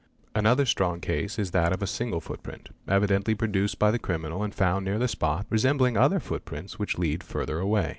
[0.33, 4.51] Another strong case is that of a single footprint, evidently produced by the criminal and
[4.55, 7.89] found near the spot, resembling other footprints which lead further away.